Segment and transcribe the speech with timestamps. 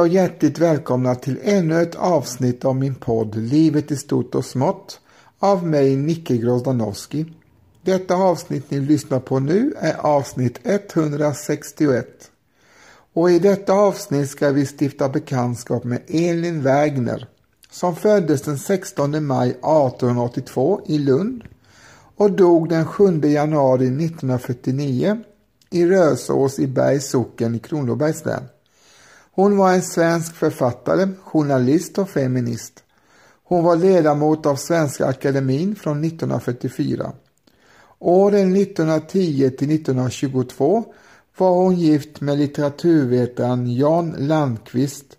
[0.00, 4.44] Hej och hjärtligt välkomna till ännu ett avsnitt av min podd Livet i stort och
[4.44, 5.00] smått
[5.38, 7.26] av mig Nicke Grozdanowski.
[7.82, 12.30] Detta avsnitt ni lyssnar på nu är avsnitt 161.
[13.12, 17.28] Och i detta avsnitt ska vi stifta bekantskap med Elin Wägner
[17.70, 21.44] som föddes den 16 maj 1882 i Lund
[22.16, 25.20] och dog den 7 januari 1949
[25.70, 28.42] i Rösås i Bergs socken i Kronobergs län.
[29.40, 32.84] Hon var en svensk författare, journalist och feminist.
[33.44, 37.12] Hon var ledamot av Svenska Akademin från 1944.
[37.98, 40.84] Åren 1910 till 1922
[41.36, 45.16] var hon gift med litteraturvetaren Jan Landqvist.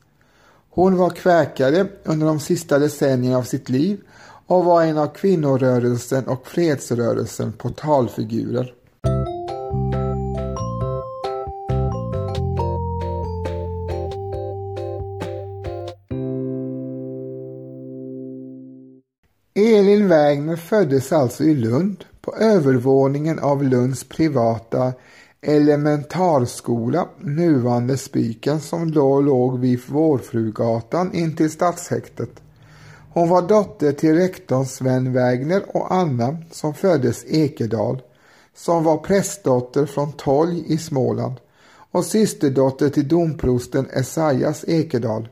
[0.70, 4.02] Hon var kväkare under de sista decennierna av sitt liv
[4.48, 8.74] och var en av kvinnorörelsen och fredsrörelsen portalfigurer.
[20.32, 24.94] Elin Wägner föddes alltså i Lund på övervåningen av Lunds privata
[25.42, 32.30] elementarskola, nuvarande Spiken, som då låg vid Vårfrugatan intill stadshäktet.
[33.14, 38.02] Hon var dotter till rektorn Sven Wägner och Anna som föddes Ekedal,
[38.56, 41.36] som var prästdotter från Tolg i Småland
[41.92, 45.28] och systerdotter till domprosten Esaias Ekedal.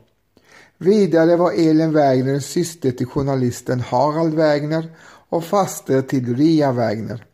[0.82, 4.96] Vidare var Elin Wägner syster till journalisten Harald Wägner
[5.28, 7.24] och faster till Ria Wägner.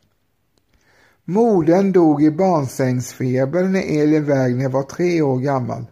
[1.25, 5.85] Modern dog i barnsängsfeber när Elin Wägner var tre år gammal.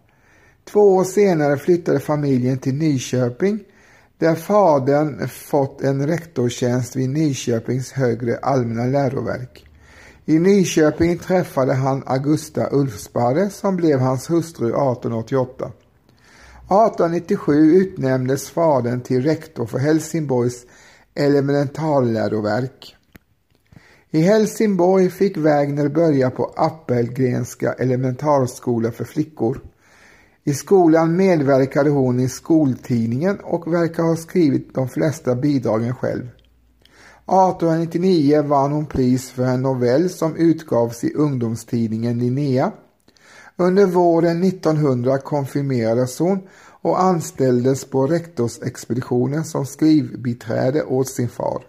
[0.64, 3.60] Två år senare flyttade familjen till Nyköping
[4.18, 9.66] där fadern fått en rektorstjänst vid Nyköpings högre allmänna läroverk.
[10.24, 15.72] I Nyköping träffade han Augusta Ulfsparre som blev hans hustru 1888.
[16.64, 20.66] 1897 utnämndes fadern till rektor för Helsingborgs
[21.14, 22.96] elementarläroverk.
[24.10, 29.60] I Helsingborg fick Wägner börja på Appelgrenska elementarskola för flickor.
[30.44, 36.28] I skolan medverkade hon i skoltidningen och verkar ha skrivit de flesta bidragen själv.
[37.26, 42.72] 1899 vann hon pris för en novell som utgavs i ungdomstidningen Linnea.
[43.56, 46.48] Under våren 1900 konfirmerades hon
[46.82, 51.62] och anställdes på rektorsexpeditionen som skrivbiträde åt sin far.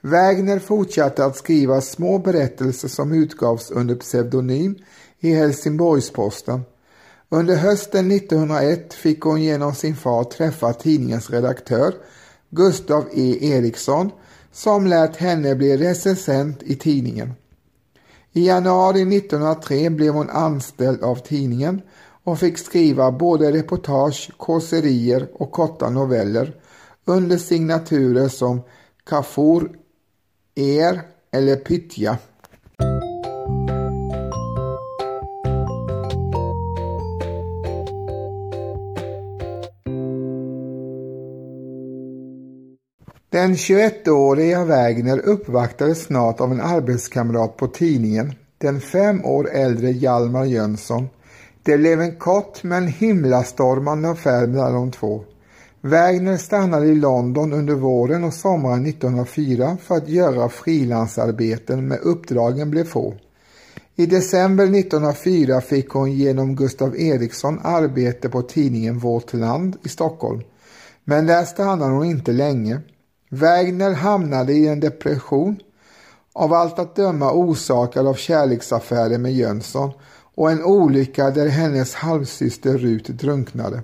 [0.00, 4.76] Wägner fortsatte att skriva små berättelser som utgavs under pseudonym
[5.20, 6.60] i Helsingborgs-Posten.
[7.28, 11.94] Under hösten 1901 fick hon genom sin far träffa tidningens redaktör
[12.50, 14.10] Gustav E Eriksson
[14.52, 17.32] som lät henne bli recensent i tidningen.
[18.36, 21.82] I januari 1903 blev hon anställd av tidningen
[22.24, 26.54] och fick skriva både reportage, kåserier och korta noveller
[27.04, 28.62] under signaturer som
[29.04, 29.76] Kafur,
[30.54, 31.00] Er
[31.30, 32.18] eller Pytja.
[43.34, 50.44] Den 21-åriga Wägner uppvaktades snart av en arbetskamrat på tidningen, den fem år äldre Hjalmar
[50.44, 51.08] Jönsson.
[51.62, 55.24] Det blev en kort men himlastormande affär mellan de två.
[55.80, 62.70] Wägner stannade i London under våren och sommaren 1904 för att göra frilansarbeten men uppdragen
[62.70, 63.14] blev få.
[63.96, 70.42] I december 1904 fick hon genom Gustav Eriksson arbete på tidningen Vårt Land i Stockholm.
[71.04, 72.80] Men där stannade hon inte länge.
[73.34, 75.56] Wägner hamnade i en depression,
[76.32, 79.90] av allt att döma orsakad av kärleksaffärer med Jönsson
[80.34, 83.82] och en olycka där hennes halvsyster Rut drunknade.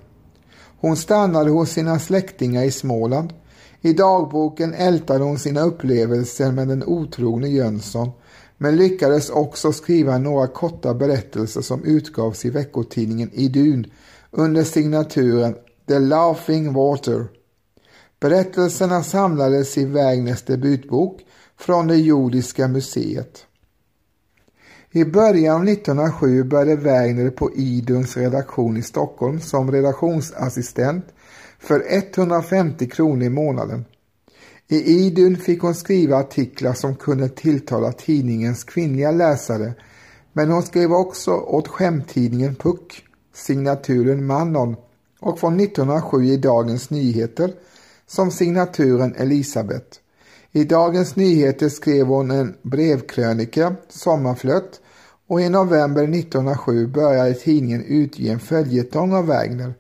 [0.81, 3.33] Hon stannade hos sina släktingar i Småland.
[3.81, 8.11] I dagboken ältade hon sina upplevelser med den otrogne Jönsson
[8.59, 13.87] men lyckades också skriva några korta berättelser som utgavs i veckotidningen Idun
[14.31, 15.55] under signaturen
[15.89, 17.40] The Laughing Water.
[18.21, 21.21] Berättelserna samlades i Wägners debutbok
[21.59, 23.47] Från det jordiska museet.
[24.91, 31.05] I början av 1907 började Wägner på Iduns redaktion i Stockholm som redaktionsassistent
[31.59, 33.85] för 150 kronor i månaden.
[34.69, 39.75] I Idun fick hon skriva artiklar som kunde tilltala tidningens kvinnliga läsare
[40.33, 44.77] men hon skrev också åt skämttidningen Puck, signaturen Manon
[45.21, 47.53] och från 1907 i Dagens Nyheter
[48.11, 50.01] som signaturen Elisabet.
[50.53, 54.81] I Dagens Nyheter skrev hon en brevkrönika, Sommarflött,
[55.27, 59.75] och i november 1907 började tidningen utge en följetong av Wagner,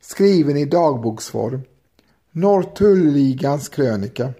[0.00, 1.60] skriven i dagboksform,
[2.32, 4.32] Norrtullligans krönika,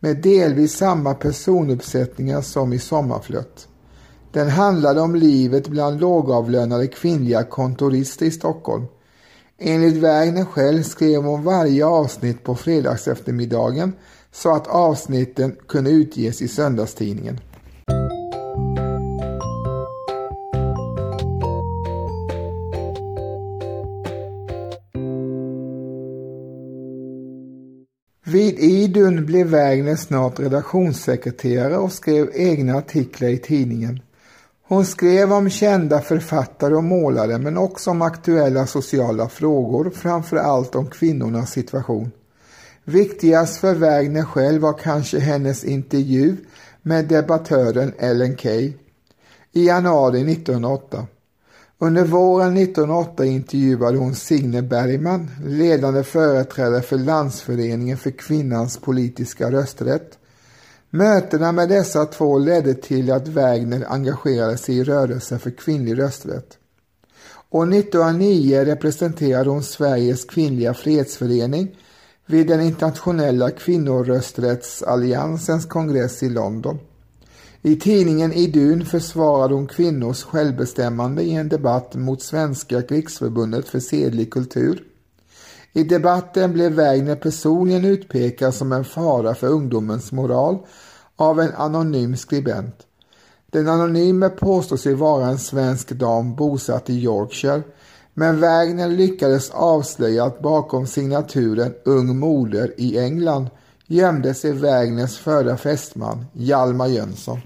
[0.00, 3.68] med delvis samma personuppsättningar som i Sommarflött.
[4.32, 8.86] Den handlade om livet bland lågavlönade kvinnliga kontorister i Stockholm.
[9.64, 13.92] Enligt Wägner själv skrev hon varje avsnitt på fredags eftermiddagen
[14.32, 17.40] så att avsnitten kunde utges i söndagstidningen.
[28.24, 34.00] Vid Idun blev Wägner snart redaktionssekreterare och skrev egna artiklar i tidningen.
[34.72, 40.74] Hon skrev om kända författare och målare men också om aktuella sociala frågor, framför allt
[40.74, 42.10] om kvinnornas situation.
[42.84, 46.36] Viktigast för Wägner själv var kanske hennes intervju
[46.82, 48.72] med debattören Ellen Key
[49.52, 51.06] i januari 1908.
[51.78, 60.18] Under våren 1908 intervjuade hon Signe Bergman, ledande företrädare för Landsföreningen för kvinnans politiska rösträtt.
[60.94, 66.58] Mötena med dessa två ledde till att Wägner engagerade sig i rörelsen för kvinnlig rösträtt.
[67.50, 71.76] År 1909 representerade hon Sveriges kvinnliga fredsförening
[72.26, 76.78] vid den internationella kvinnorösträttsalliansens kongress i London.
[77.62, 84.32] I tidningen Idun försvarade hon kvinnors självbestämmande i en debatt mot Svenska krigsförbundet för sedlig
[84.32, 84.91] kultur.
[85.72, 90.58] I debatten blev Wägner personligen utpekad som en fara för ungdomens moral
[91.16, 92.86] av en anonym skribent.
[93.50, 97.62] Den anonyme påstår sig vara en svensk dam bosatt i Yorkshire
[98.14, 103.46] men Wägner lyckades avslöja att bakom signaturen Ung moder i England
[103.86, 107.40] gömde sig Wägners förra fästman Hjalmar Jönsson.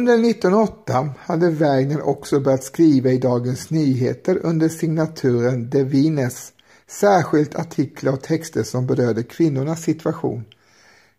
[0.00, 6.52] Under 1908 hade Wägner också börjat skriva i Dagens Nyheter under signaturen De Vines,
[6.86, 10.44] särskilt artiklar och texter som berörde kvinnornas situation.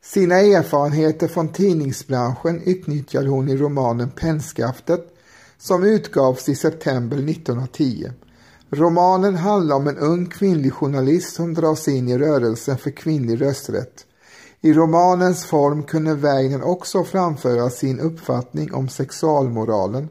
[0.03, 5.15] Sina erfarenheter från tidningsbranschen utnyttjade hon i romanen Pennskaftet
[5.57, 8.11] som utgavs i september 1910.
[8.69, 14.05] Romanen handlar om en ung kvinnlig journalist som dras in i rörelsen för kvinnlig rösträtt.
[14.63, 20.09] I romanens form kunde Weiner också framföra sin uppfattning om sexualmoralen,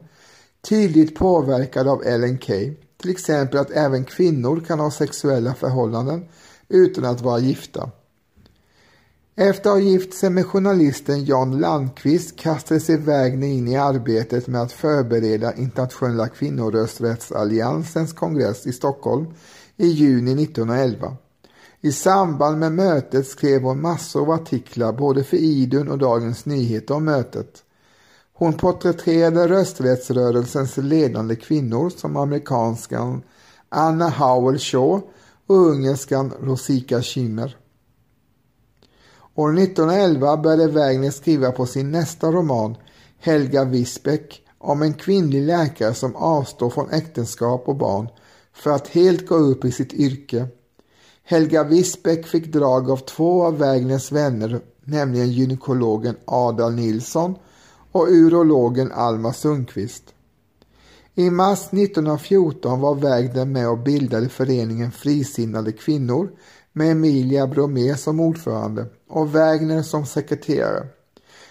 [0.61, 6.25] tydligt påverkad av Ellen Key, till exempel att även kvinnor kan ha sexuella förhållanden
[6.69, 7.91] utan att vara gifta.
[9.35, 14.47] Efter att ha gift sig med journalisten Jan Landqvist kastade sig Wägner in i arbetet
[14.47, 19.25] med att förbereda Internationella kvinnorösträttsalliansens kongress i Stockholm
[19.77, 21.17] i juni 1911.
[21.83, 26.95] I samband med mötet skrev hon massor av artiklar både för Idun och Dagens Nyheter
[26.95, 27.63] om mötet.
[28.33, 33.23] Hon porträtterade rösträttsrörelsens ledande kvinnor som amerikanskan
[33.69, 35.01] Anna Howell Shaw
[35.47, 37.57] och ungerskan Rosika Schimmer.
[39.35, 42.75] År 1911 började Wägner skriva på sin nästa roman
[43.19, 48.07] Helga Wisbeck om en kvinnlig läkare som avstår från äktenskap och barn
[48.53, 50.47] för att helt gå upp i sitt yrke.
[51.31, 57.35] Helga Wisbeck fick drag av två av Wägners vänner, nämligen gynekologen Ada Nilsson
[57.91, 60.03] och urologen Alma Sundqvist.
[61.15, 66.31] I mars 1914 var Wägner med och bildade föreningen Frisinnade kvinnor
[66.73, 70.87] med Emilia Bromé som ordförande och Wägner som sekreterare.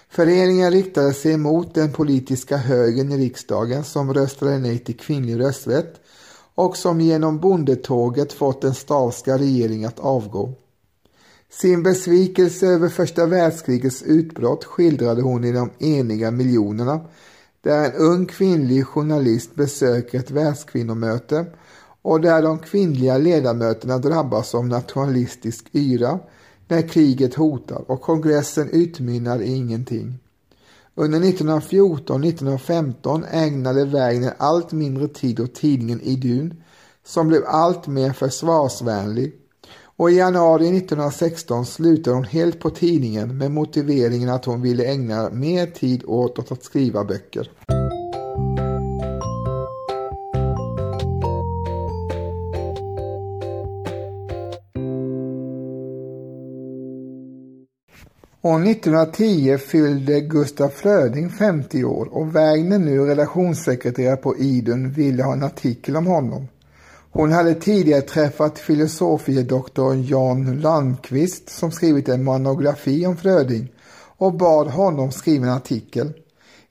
[0.09, 6.00] Föreningen riktade sig emot den politiska högern i riksdagen som röstade nej till kvinnlig rösträtt
[6.55, 10.53] och som genom bondetåget fått den stavska regeringen att avgå.
[11.49, 16.99] Sin besvikelse över första världskrigets utbrott skildrade hon i De eniga miljonerna
[17.61, 21.45] där en ung kvinnlig journalist besöker ett världskvinnomöte
[22.01, 26.19] och där de kvinnliga ledamöterna drabbas av nationalistisk yra
[26.67, 30.19] när kriget hotar och kongressen utmynnar i ingenting.
[30.95, 36.63] Under 1914 1915 ägnade Wägner allt mindre tid åt tidningen Idun
[37.05, 39.33] som blev allt mer försvarsvänlig
[39.97, 45.29] och i januari 1916 slutade hon helt på tidningen med motiveringen att hon ville ägna
[45.29, 47.49] mer tid åt att skriva böcker.
[58.43, 65.33] År 1910 fyllde Gustaf Fröding 50 år och Wägner, nu relationssekreterare på Idun, ville ha
[65.33, 66.47] en artikel om honom.
[67.11, 73.71] Hon hade tidigare träffat filosofiedoktorn Jan Landqvist som skrivit en monografi om Fröding
[74.17, 76.13] och bad honom skriva en artikel.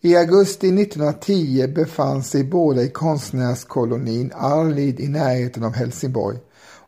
[0.00, 6.38] I augusti 1910 befann sig båda i konstnärskolonin Arlid i närheten av Helsingborg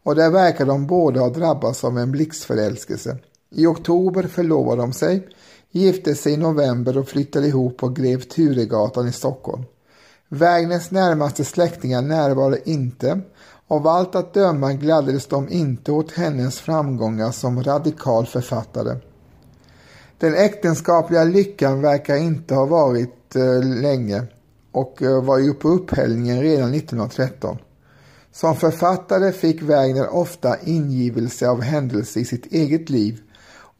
[0.03, 3.19] och där verkar de båda ha drabbats av en blixtförälskelse.
[3.54, 5.28] I oktober förlovade de sig,
[5.71, 9.62] gifte sig i november och flyttade ihop på Grev Turegatan i Stockholm.
[10.28, 13.21] Wägners närmaste släktingar närvarade inte.
[13.68, 18.97] Av allt att döma gladdes de inte åt hennes framgångar som radikal författare.
[20.18, 24.23] Den äktenskapliga lyckan verkar inte ha varit eh, länge
[24.73, 27.59] och eh, var ju på upphällningen redan 1913.
[28.32, 33.21] Som författare fick Wägner ofta ingivelse av händelser i sitt eget liv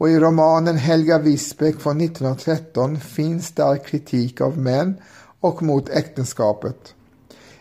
[0.02, 4.94] och i romanen Helga Visbeck från 1913 finns stark kritik av män
[5.40, 6.94] och mot äktenskapet.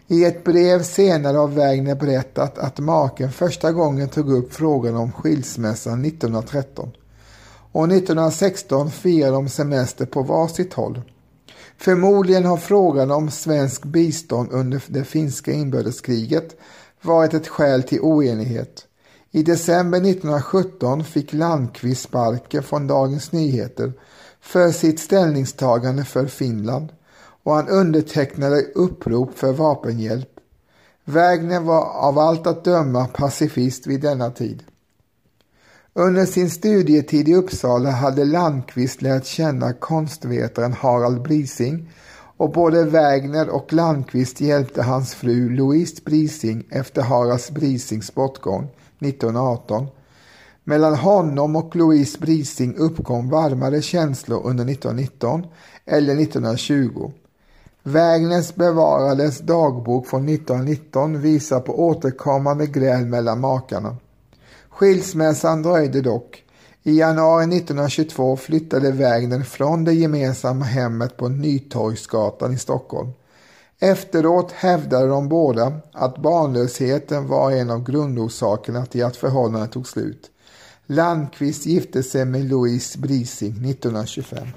[0.08, 5.12] I ett brev senare har Wägner berättat att maken första gången tog upp frågan om
[5.12, 6.92] skilsmässan 1913
[7.72, 11.02] och 1916 firade de semester på varsitt håll.
[11.78, 16.56] Förmodligen har frågan om svensk bistånd under det finska inbördeskriget
[17.02, 18.88] varit ett skäl till oenighet.
[19.34, 23.94] I december 1917 fick Landqvist sparken från Dagens Nyheter
[24.42, 26.90] för sitt ställningstagande för Finland
[27.44, 30.30] och han undertecknade upprop för vapenhjälp.
[31.06, 34.64] Wägner var av allt att döma pacifist vid denna tid.
[35.94, 41.90] Under sin studietid i Uppsala hade Landqvist lärt känna konstvetaren Harald Brising
[42.38, 48.70] och både Wägner och Landqvist hjälpte hans fru Louise Brising efter Harald Brisings bortgång
[49.02, 49.88] 1918.
[50.64, 55.46] Mellan honom och Louise Brising uppkom varmare känslor under 1919
[55.86, 57.12] eller 1920.
[57.84, 63.96] Wägners bevarades dagbok från 1919 visar på återkommande gräl mellan makarna.
[64.70, 66.44] Skilsmässan dröjde dock.
[66.84, 73.10] I januari 1922 flyttade Wägner från det gemensamma hemmet på Nytorgsgatan i Stockholm.
[73.84, 80.32] Efteråt hävdade de båda att barnlösheten var en av grundorsakerna till att förhållandet tog slut.
[80.86, 84.48] Landqvist gifte sig med Louise Brising 1925.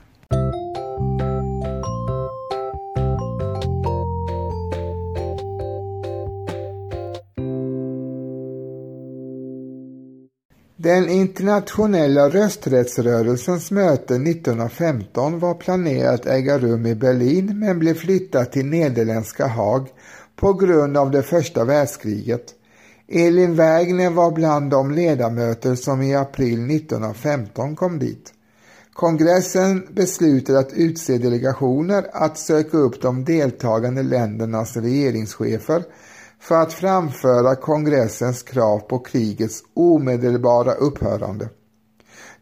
[10.85, 18.53] Den internationella rösträttsrörelsens möte 1915 var planerat att äga rum i Berlin men blev flyttat
[18.53, 19.88] till nederländska Haag
[20.37, 22.45] på grund av det första världskriget.
[23.09, 28.33] Elin Wägner var bland de ledamöter som i april 1915 kom dit.
[28.93, 35.83] Kongressen beslutade att utse delegationer att söka upp de deltagande ländernas regeringschefer
[36.45, 41.49] för att framföra kongressens krav på krigets omedelbara upphörande.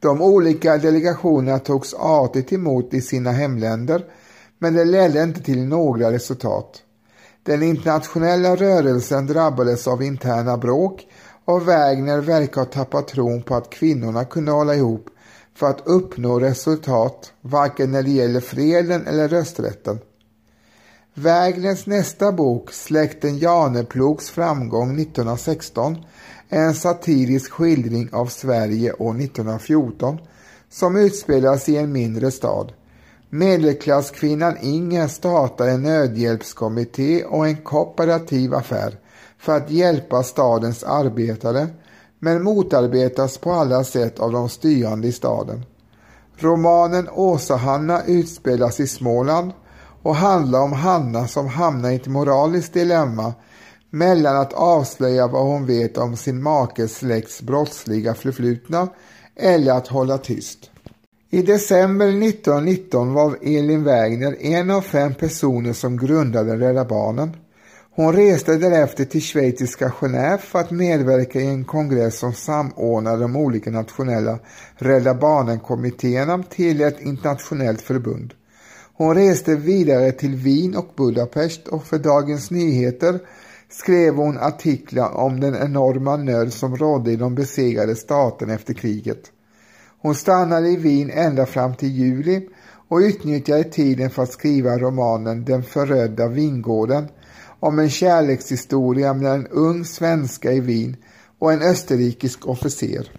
[0.00, 4.04] De olika delegationerna togs artigt emot i sina hemländer
[4.58, 6.82] men det ledde inte till några resultat.
[7.42, 11.06] Den internationella rörelsen drabbades av interna bråk
[11.44, 15.06] och Wägner verkar ha tappat tron på att kvinnorna kunde hålla ihop
[15.54, 19.98] för att uppnå resultat varken när det gäller freden eller rösträtten.
[21.14, 25.96] Wägners nästa bok, Släkten Janeplogs framgång 1916,
[26.48, 30.18] är en satirisk skildring av Sverige år 1914
[30.70, 32.72] som utspelas i en mindre stad.
[33.30, 38.98] Medelklasskvinnan Inger startar en nödhjälpskommitté och en kooperativ affär
[39.38, 41.66] för att hjälpa stadens arbetare
[42.18, 45.64] men motarbetas på alla sätt av de styrande i staden.
[46.36, 49.52] Romanen Åsa-Hanna utspelas i Småland
[50.02, 53.34] och handla om Hanna som hamnar i ett moraliskt dilemma
[53.90, 58.88] mellan att avslöja vad hon vet om sin makes släkts brottsliga förflutna
[59.36, 60.70] eller att hålla tyst.
[61.30, 67.36] I december 1919 var Elin Wägner en av fem personer som grundade Rädda Barnen.
[67.94, 73.36] Hon reste därefter till schweiziska Genève för att medverka i en kongress som samordnade de
[73.36, 74.38] olika nationella
[74.76, 78.34] Rädda Barnen-kommittéerna till ett internationellt förbund.
[79.02, 83.20] Hon reste vidare till Wien och Budapest och för Dagens Nyheter
[83.70, 89.32] skrev hon artiklar om den enorma nöd som rådde i de besegrade staterna efter kriget.
[90.00, 92.48] Hon stannade i Wien ända fram till juli
[92.88, 97.08] och utnyttjade tiden för att skriva romanen Den förödda vingården
[97.60, 100.96] om en kärlekshistoria mellan en ung svenska i Wien
[101.38, 103.10] och en österrikisk officer.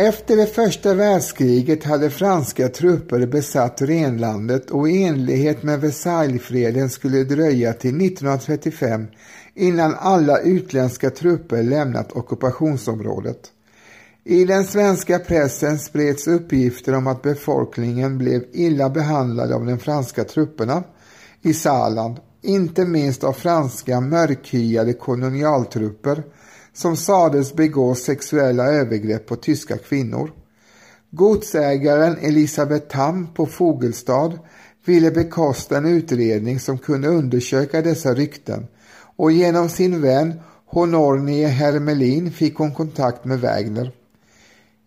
[0.00, 7.24] Efter det första världskriget hade franska trupper besatt renlandet och i enlighet med Versaillesfreden skulle
[7.24, 9.06] dröja till 1935
[9.54, 13.38] innan alla utländska trupper lämnat ockupationsområdet.
[14.24, 20.24] I den svenska pressen spreds uppgifter om att befolkningen blev illa behandlad av de franska
[20.24, 20.82] trupperna
[21.42, 26.22] i Saarland, inte minst av franska mörkhyade kolonialtrupper
[26.78, 30.32] som sades begå sexuella övergrepp på tyska kvinnor.
[31.10, 34.38] Godsägaren Elisabeth Tam på Fogelstad
[34.84, 38.66] ville bekosta en utredning som kunde undersöka dessa rykten
[39.16, 43.92] och genom sin vän Honornie Hermelin fick hon kontakt med Wägner.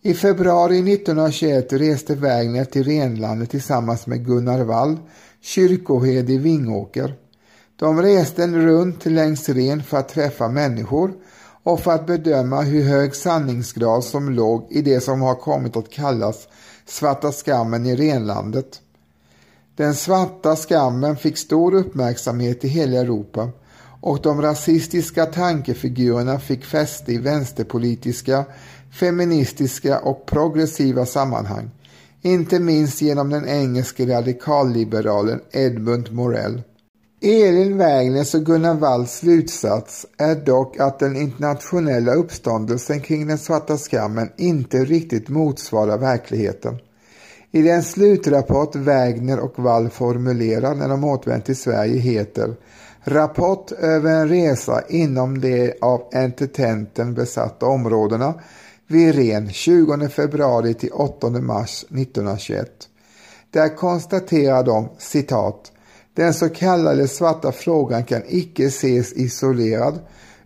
[0.02, 4.98] I februari 1921 reste Wägner till Renlandet tillsammans med Gunnar Wall,
[5.40, 7.14] kyrkoherde i Vingåker.
[7.76, 11.12] De reste runt längs Ren för att träffa människor
[11.62, 15.90] och för att bedöma hur hög sanningsgrad som låg i det som har kommit att
[15.90, 16.48] kallas
[16.86, 18.80] svarta skammen i renlandet.
[19.76, 23.50] Den svarta skammen fick stor uppmärksamhet i hela Europa
[24.00, 28.44] och de rasistiska tankefigurerna fick fäste i vänsterpolitiska,
[29.00, 31.70] feministiska och progressiva sammanhang,
[32.22, 36.62] inte minst genom den engelske radikalliberalen Edmund Morell.
[37.24, 43.76] Elin Wägners och Gunnar Walls slutsats är dock att den internationella uppståndelsen kring den svarta
[43.76, 46.78] skammen inte riktigt motsvarar verkligheten.
[47.50, 52.54] I den slutrapport Wägner och Wall formulerar när de återvänt till Sverige heter
[53.04, 58.34] Rapport över en resa inom de av entitenten besatta områdena
[58.86, 62.68] vid Ren 20 februari till 8 mars 1921.
[63.50, 65.72] Där konstaterar de citat
[66.14, 69.98] den så kallade svarta frågan kan icke ses isolerad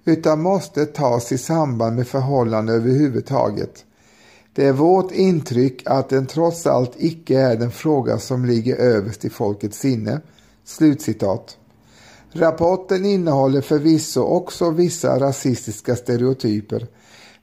[0.05, 3.85] utan måste tas i samband med förhållanden överhuvudtaget.
[4.53, 9.25] Det är vårt intryck att den trots allt icke är den fråga som ligger överst
[9.25, 10.21] i folkets sinne.
[10.65, 11.57] Slutcitat.
[12.33, 16.87] Rapporten innehåller förvisso också vissa rasistiska stereotyper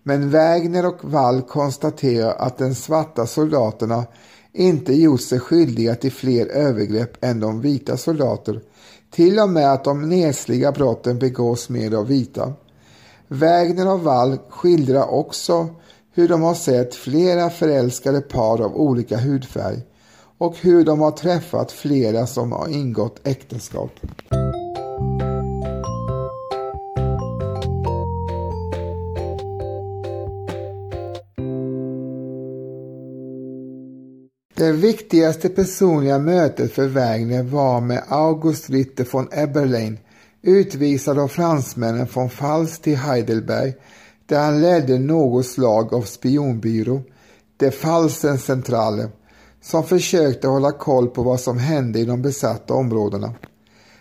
[0.03, 4.05] men Wägner och Wall konstaterar att de svarta soldaterna
[4.53, 8.61] inte gjort sig skyldiga till fler övergrepp än de vita soldater.
[9.11, 12.53] Till och med att de nesliga brotten begås mer av vita.
[13.27, 15.67] Wägner och Wall skildrar också
[16.13, 19.81] hur de har sett flera förälskade par av olika hudfärg
[20.37, 23.91] och hur de har träffat flera som har ingått äktenskap.
[34.63, 39.99] Det viktigaste personliga mötet för Wägner var med August Ritter von Eberlein,
[40.41, 43.73] utvisad av fransmännen från Fals till Heidelberg,
[44.25, 47.01] där han ledde något slag av spionbyrå,
[47.57, 49.09] De Falsen Centrale,
[49.61, 53.33] som försökte hålla koll på vad som hände i de besatta områdena.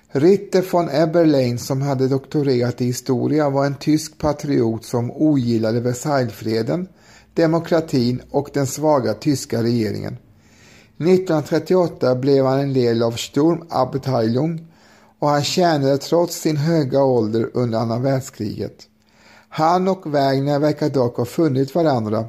[0.08, 6.88] Ritter von Eberlein som hade doktorerat i historia var en tysk patriot som ogillade Versaillesfreden,
[7.34, 10.16] demokratin och den svaga tyska regeringen.
[11.08, 14.66] 1938 blev han en del av Sturmabteilung
[15.18, 18.88] och han tjänade trots sin höga ålder under andra världskriget.
[19.48, 22.24] Han och Wagner verkar dock ha funnit varandra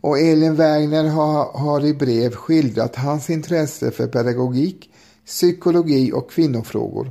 [0.00, 4.90] och Elin Wagner har, har i brev skildrat hans intresse för pedagogik,
[5.26, 7.10] psykologi och kvinnofrågor.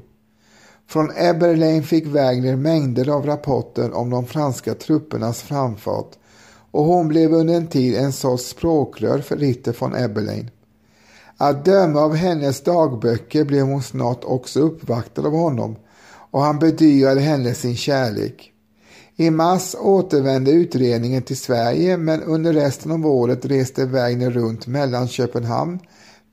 [0.88, 6.12] Från Eberlein fick Wagner mängder av rapporter om de franska truppernas framfart
[6.72, 10.50] och hon blev under en tid en sorts språkrör för Ritter von Eberlein.
[11.38, 15.76] Att döma av hennes dagböcker blev hon snart också uppvaktad av honom
[16.32, 18.52] och han bedyrade henne sin kärlek.
[19.16, 25.08] I mars återvände utredningen till Sverige men under resten av året reste Wägner runt mellan
[25.08, 25.80] Köpenhamn,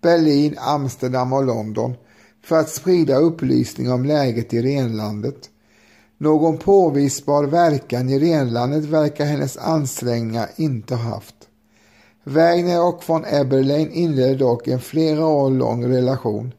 [0.02, 1.94] Berlin, Amsterdam och London
[2.44, 5.50] för att sprida upplysning om läget i renlandet.
[6.18, 11.34] Någon påvisbar verkan i renlandet verkar hennes ansträngningar inte ha haft.
[12.24, 16.54] Wägner och von Eberlein inledde dock en flera år lång relation.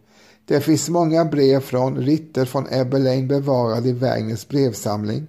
[0.46, 5.28] Det finns många brev från Ritter von Eberlein bevarade i Wägners brevsamling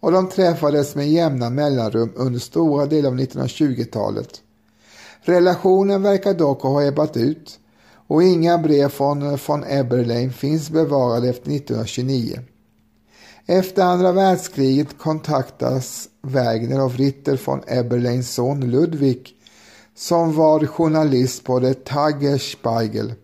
[0.00, 4.42] och de träffades med jämna mellanrum under stora delar av 1920-talet.
[5.22, 7.58] Relationen verkar dock ha ebbat ut
[8.06, 12.38] och inga brev från von Eberlein finns bevarade efter 1929.
[13.46, 19.36] Efter andra världskriget kontaktas Wägner av Ritter von Eberleins son Ludwig
[19.96, 23.14] som var journalist på det Tagesspiegel.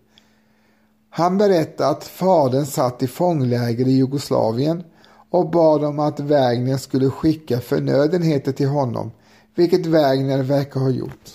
[1.09, 4.83] Han berättade att fadern satt i fångläger i Jugoslavien
[5.29, 9.11] och bad om att Wägner skulle skicka förnödenheter till honom,
[9.55, 11.29] vilket Wägner verkar ha gjort.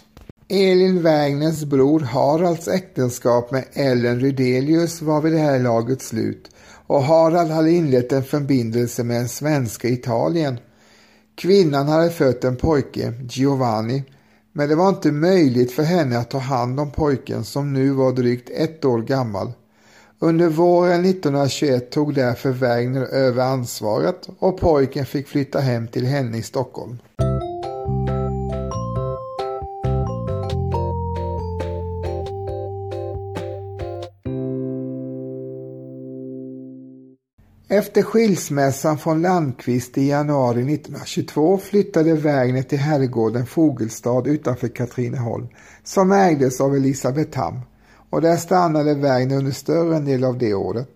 [0.48, 6.48] Elin Wägners bror Haralds äktenskap med Ellen Rydelius var vid det här laget slut
[6.92, 10.58] och Harald hade inlett en förbindelse med en svenska i Italien.
[11.34, 14.04] Kvinnan hade fött en pojke, Giovanni,
[14.52, 18.12] men det var inte möjligt för henne att ta hand om pojken som nu var
[18.12, 19.52] drygt ett år gammal.
[20.18, 26.38] Under våren 1921 tog därför Wägner över ansvaret och pojken fick flytta hem till henne
[26.38, 26.98] i Stockholm.
[37.72, 45.48] Efter skilsmässan från Landqvist i januari 1922 flyttade Wägner till herrgården Fogelstad utanför Katrineholm
[45.84, 47.60] som ägdes av Elisabeth Tam
[48.10, 50.88] och där stannade Wägner under större del av det året.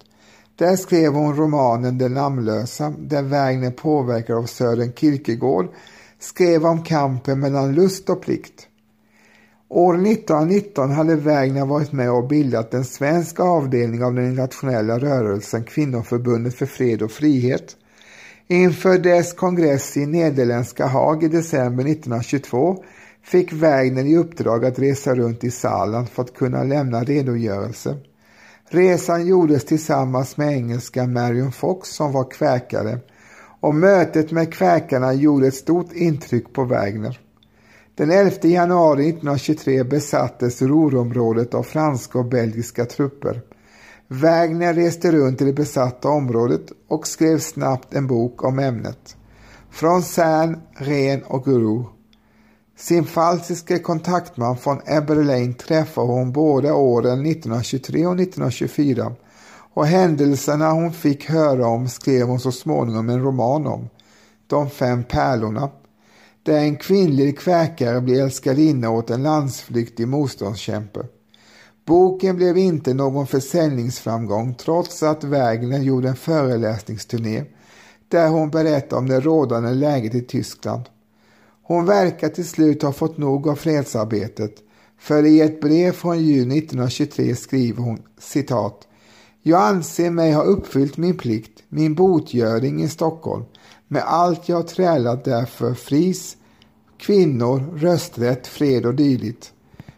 [0.56, 5.68] Där skrev hon romanen Den namnlösa där Wägner påverkad av Sören Kierkegaard
[6.18, 8.65] skrev om kampen mellan lust och plikt.
[9.68, 15.64] År 1919 hade Wägner varit med och bildat en svensk avdelning av den internationella rörelsen
[15.64, 17.76] Kvinnoförbundet för fred och frihet.
[18.48, 22.84] Inför dess kongress i nederländska Haag i december 1922
[23.22, 27.96] fick Wägner i uppdrag att resa runt i Saarland för att kunna lämna redogörelse.
[28.68, 32.98] Resan gjordes tillsammans med engelska Marion Fox som var kväkare
[33.60, 37.20] och mötet med kväkarna gjorde ett stort intryck på Wägner.
[37.96, 43.42] Den 11 januari 1923 besattes Ruhrområdet av franska och belgiska trupper.
[44.08, 49.16] Wägner reste runt i det besatta området och skrev snabbt en bok om ämnet.
[49.70, 51.84] Från Cern, Ren och Ruhr.
[52.78, 59.12] Sin falsiske kontaktman från Eberlein träffade hon båda åren 1923 och 1924
[59.74, 63.88] och händelserna hon fick höra om skrev hon så småningom en roman om,
[64.46, 65.70] De fem pärlorna,
[66.46, 71.06] där en kvinnlig kväkare blir älskarinna åt en landsflyktig motståndskämpe.
[71.86, 77.44] Boken blev inte någon försäljningsframgång trots att Wägner gjorde en föreläsningsturné
[78.08, 80.82] där hon berättade om det rådande läget i Tyskland.
[81.62, 84.54] Hon verkar till slut ha fått nog av fredsarbetet
[84.98, 88.88] för i ett brev från juni 1923 skriver hon citat
[89.42, 93.44] Jag anser mig ha uppfyllt min plikt, min botgöring i Stockholm
[93.88, 96.36] med allt jag trälat därför fris,
[96.98, 99.52] kvinnor, rösträtt, fred och dylikt.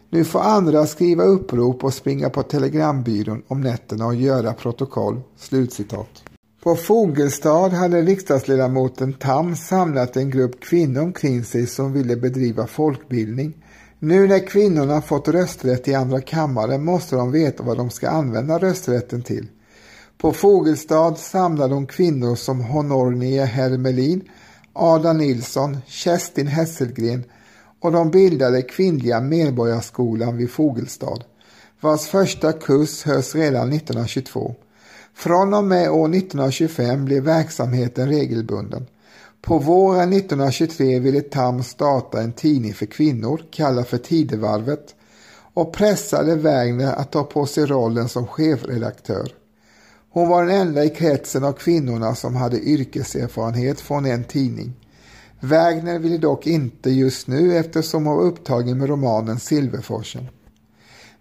[0.09, 6.23] Nu får andra skriva upprop och springa på telegrambyrån om nätterna och göra protokoll." Slutcitat.
[6.63, 13.53] På Fogelstad hade riksdagsledamoten Tam samlat en grupp kvinnor omkring sig som ville bedriva folkbildning.
[13.99, 18.57] Nu när kvinnorna fått rösträtt i andra kammaren måste de veta vad de ska använda
[18.57, 19.47] rösträtten till.
[20.21, 24.29] På Fogelstad samlade hon kvinnor som Honornia Hermelin,
[24.73, 27.23] Ada Nilsson, Kerstin Hesselgren
[27.79, 31.23] och de bildade Kvinnliga Medborgarskolan vid Fogelstad,
[31.81, 34.55] vars första kurs hölls redan 1922.
[35.13, 38.85] Från och med år 1925 blev verksamheten regelbunden.
[39.41, 44.95] På våren 1923 ville Tam starta en tidning för kvinnor kallad för Tidevarvet
[45.53, 49.38] och pressade Wägner att ta på sig rollen som chefredaktör.
[50.11, 54.73] Hon var den enda i kretsen av kvinnorna som hade yrkeserfarenhet från en tidning.
[55.39, 60.27] Wägner ville dock inte just nu eftersom hon var upptagen med romanen Silverforsen.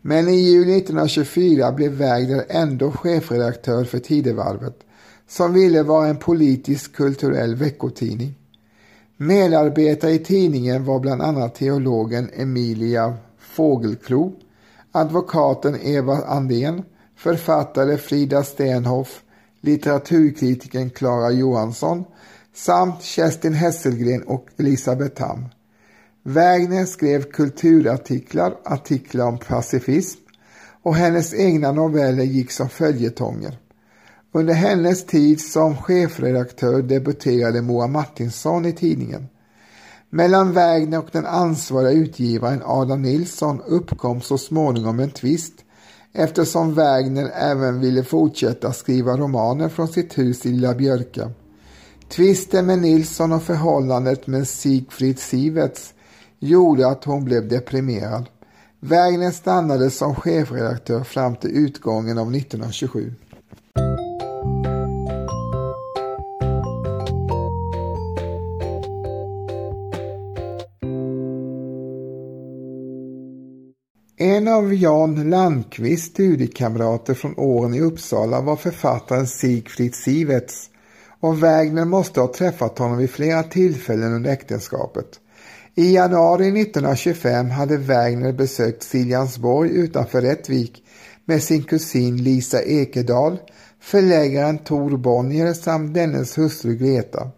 [0.01, 4.79] Men i juli 1924 blev Wägner ändå chefredaktör för Tidevarvet
[5.29, 8.35] som ville vara en politisk kulturell veckotidning.
[9.17, 14.33] Medarbetare i tidningen var bland annat teologen Emilia Fågelklo,
[14.93, 16.83] advokaten Eva Andén,
[17.19, 19.23] författare Frida Stenhoff,
[19.61, 22.05] litteraturkritiken Klara Johansson
[22.55, 25.45] samt Kerstin Hesselgren och Elisabeth Tam.
[26.23, 30.21] Wägner skrev kulturartiklar, artiklar om pacifism
[30.83, 33.59] och hennes egna noveller gick som följetonger.
[34.33, 39.29] Under hennes tid som chefredaktör debuterade Moa Martinsson i tidningen.
[40.11, 45.65] Mellan Wägner och den ansvariga utgivaren Adam Nilsson uppkom så småningom en tvist
[46.13, 51.31] eftersom Wägner även ville fortsätta skriva romaner från sitt hus i Lilla Björka.
[52.09, 55.95] Tvisten med Nilsson och förhållandet med Sigfrid Siverts
[56.39, 58.29] gjorde att hon blev deprimerad.
[58.81, 63.15] Wägner stannade som chefredaktör fram till utgången av 1927.
[74.39, 80.71] En av Jan Landqvists studiekamrater från åren i Uppsala var författaren Sigfrid Siverts
[81.21, 85.07] och Wägner måste ha träffat honom vid flera tillfällen under äktenskapet.
[85.75, 90.83] I januari 1925 hade Wägner besökt Siljansborg utanför Rättvik
[91.25, 93.39] med sin kusin Lisa Ekedal,
[93.81, 97.31] förläggaren Tor Bonnier samt dennes hustru Greta.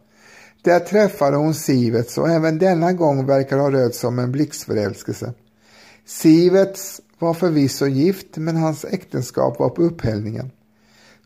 [0.62, 5.34] Där träffade hon Sivets och även denna gång verkar ha rört sig om en blixtförälskelse.
[6.10, 10.50] Sivets var förvisso gift men hans äktenskap var på upphällningen.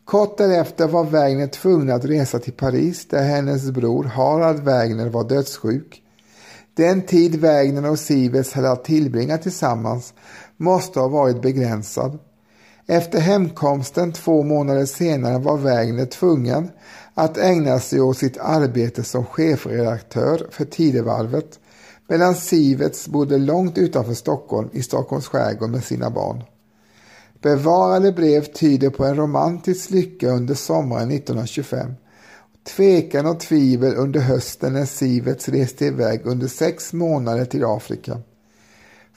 [0.03, 5.23] Kort därefter var Wägner tvungen att resa till Paris där hennes bror Harald Wägner var
[5.23, 6.01] dödssjuk.
[6.73, 10.13] Den tid Wägner och Sivets hade att tillbringa tillsammans
[10.57, 12.19] måste ha varit begränsad.
[12.87, 16.71] Efter hemkomsten två månader senare var Wägner tvungen
[17.13, 21.59] att ägna sig åt sitt arbete som chefredaktör för Tidevarvet
[22.07, 26.43] medan Sivets bodde långt utanför Stockholm i Stockholms skärgård med sina barn.
[27.41, 31.93] Bevarade brev tyder på en romantisk lycka under sommaren 1925.
[32.75, 38.21] Tvekan och tvivel under hösten när Sivets reste iväg under sex månader till Afrika.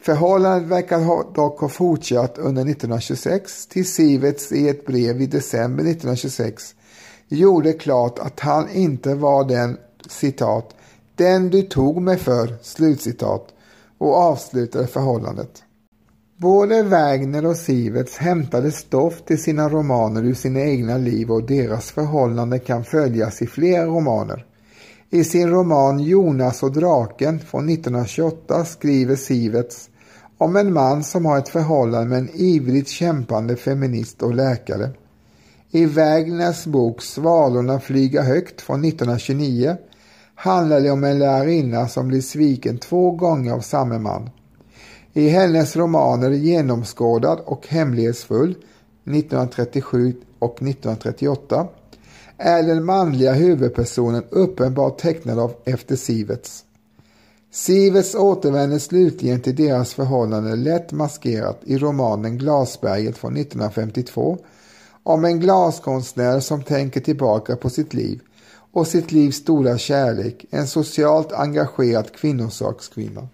[0.01, 6.75] Förhållandet verkar dock ha fortsatt under 1926 till Sivets i ett brev i december 1926
[7.29, 10.75] gjorde klart att han inte var den citat
[11.19, 13.49] den du tog mig för, slutcitat,
[13.99, 15.63] och avslutade förhållandet.
[16.37, 21.91] Både Wägner och Siverts hämtade stoff till sina romaner ur sina egna liv och deras
[21.91, 24.47] förhållande kan följas i flera romaner.
[25.11, 29.91] I sin roman Jonas och draken från 1928 skriver Siverts
[30.39, 34.91] om en man som har ett förhållande med en ivrigt kämpande feminist och läkare.
[35.71, 39.77] I Wägners bok Svalorna flyga högt från 1929
[40.39, 44.31] handlar det om en lärarinna som blir sviken två gånger av samme man.
[45.13, 51.67] I hennes romaner Genomskådad och hemlighetsfull 1937 och 1938
[52.37, 56.65] är den manliga huvudpersonen uppenbart tecknad av efter Sivets.
[57.53, 64.39] Sivets återvänder slutligen till deras förhållande lätt maskerat i romanen Glasberget från 1952
[65.03, 68.21] om en glaskonstnär som tänker tillbaka på sitt liv
[68.73, 73.29] och sitt livs stora kärlek, en socialt engagerad kvinnosakskvinna.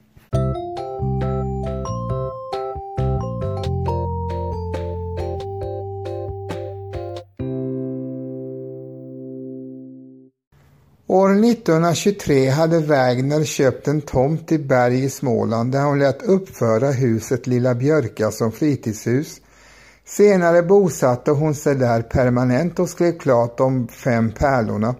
[11.06, 16.90] År 1923 hade Wägner köpt en tomt i Berg i Småland där hon lät uppföra
[16.90, 19.40] huset Lilla Björka som fritidshus.
[20.04, 24.94] Senare bosatte hon sig där permanent och skrev klart om Fem pärlorna.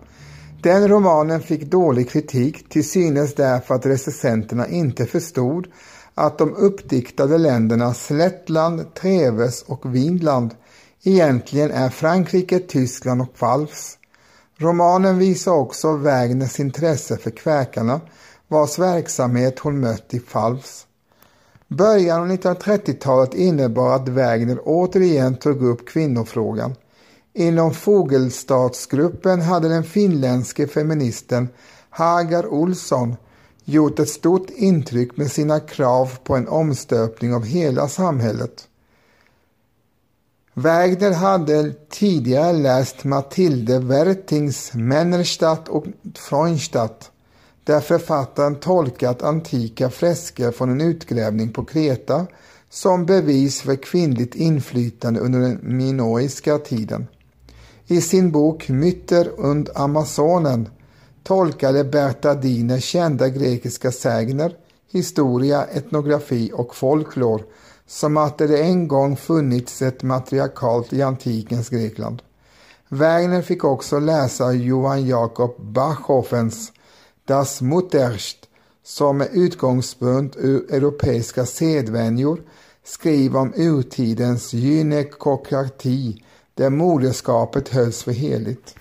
[0.64, 5.66] Den romanen fick dålig kritik till synes därför att recensenterna inte förstod
[6.14, 10.54] att de uppdiktade länderna Slättland, Treves och Vinland
[11.02, 13.98] egentligen är Frankrike, Tyskland och Pfalz.
[14.58, 18.00] Romanen visar också Wägners intresse för kväkarna
[18.48, 20.86] vars verksamhet hon mött i Pfalz.
[21.68, 26.74] Början av 1930-talet innebar att Wägner återigen tog upp kvinnofrågan.
[27.36, 31.48] Inom Fogelstadsgruppen hade den finländske feministen
[31.90, 33.16] Hagar Olsson
[33.64, 38.68] gjort ett stort intryck med sina krav på en omstöpning av hela samhället.
[40.54, 47.10] Wägner hade tidigare läst Mathilde Wertings Männerstadt och Freundstadt
[47.64, 52.26] där författaren tolkat antika fresker från en utgrävning på Kreta
[52.70, 57.06] som bevis för kvinnligt inflytande under den minoiska tiden.
[57.86, 60.68] I sin bok Mytter und Amazonen
[61.22, 64.56] tolkade Berta Diner kända grekiska sägner,
[64.92, 67.42] historia, etnografi och folklor
[67.86, 72.22] som att det en gång funnits ett matriarkalt i antikens Grekland.
[72.88, 76.72] Werner fick också läsa Johan Jakob Bachhoffens
[77.24, 78.48] Das Mutterst
[78.84, 82.40] som med utgångspunkt ur europeiska sedvänjor
[82.84, 86.23] skriver om urtidens gynekokrati
[86.54, 88.74] där moderskapet hölls för heligt.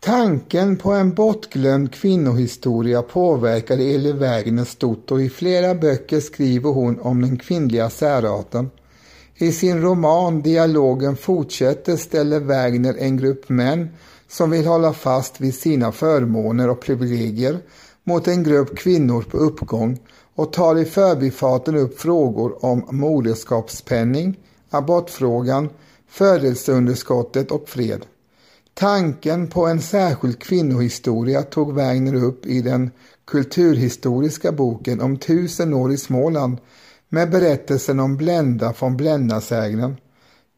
[0.00, 7.00] Tanken på en bortglömd kvinnohistoria påverkade Eli Wägner stort och i flera böcker skriver hon
[7.00, 8.70] om den kvinnliga särarten.
[9.36, 13.88] I sin roman Dialogen fortsätter ställer Wägner en grupp män
[14.28, 17.58] som vill hålla fast vid sina förmåner och privilegier
[18.04, 19.98] mot en grupp kvinnor på uppgång
[20.34, 24.38] och tar i förbifarten upp frågor om moderskapspenning,
[24.70, 25.68] abortfrågan,
[26.10, 28.06] födelseunderskottet och fred.
[28.74, 32.90] Tanken på en särskild kvinnohistoria tog Wägner upp i den
[33.26, 36.58] kulturhistoriska boken om tusen år i Småland
[37.08, 39.96] med berättelsen om Blenda från Bländasägnen,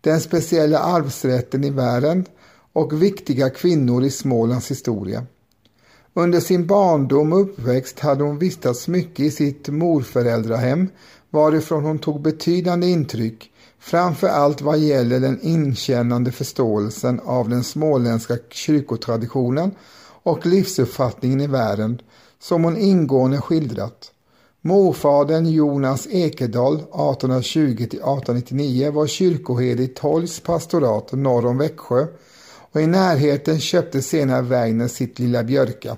[0.01, 2.25] den speciella arvsrätten i världen
[2.73, 5.27] och viktiga kvinnor i Smålands historia.
[6.15, 10.89] Under sin barndom och uppväxt hade hon vistats mycket i sitt morföräldrahem
[11.31, 13.52] varifrån hon tog betydande intryck,
[13.83, 19.71] framför allt vad gäller den inkännande förståelsen av den småländska kyrkotraditionen
[20.23, 22.03] och livsuppfattningen i världen
[22.41, 24.11] som hon ingående skildrat.
[24.61, 32.07] Morfadern Jonas Ekedal 1820-1899 var kyrkoherde i Tolls pastorat norr om Växjö
[32.73, 35.97] och i närheten köpte senare Wägner sitt lilla Björka.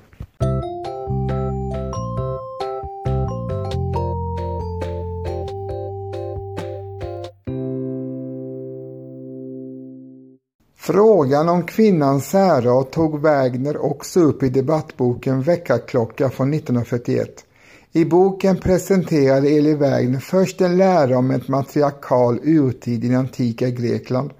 [10.87, 17.45] Frågan om kvinnans särart tog Wägner också upp i debattboken Väckarklocka från 1941.
[17.93, 23.71] I boken presenterade Eli Wägner först en lära om ett matriarkal urtid i den antika
[23.71, 24.31] Grekland.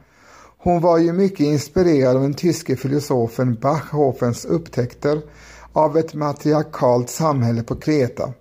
[0.59, 5.21] Hon var ju mycket inspirerad av den tyske filosofen Bachhofens upptäckter
[5.73, 8.33] av ett matriarkalt samhälle på Kreta.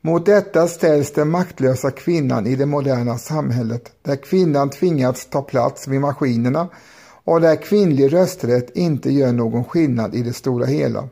[0.00, 5.88] Mot detta ställs den maktlösa kvinnan i det moderna samhället där kvinnan tvingats ta plats
[5.88, 6.68] vid maskinerna
[7.28, 11.08] och där kvinnlig rösträtt inte gör någon skillnad i det stora hela.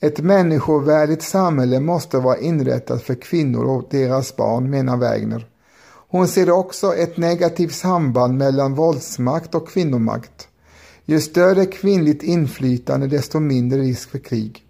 [0.00, 5.46] Ett människovärdigt samhälle måste vara inrättat för kvinnor och deras barn, menar Wägner.
[6.08, 10.48] Hon ser också ett negativt samband mellan våldsmakt och kvinnomakt.
[11.04, 14.62] Ju större kvinnligt inflytande desto mindre risk för krig.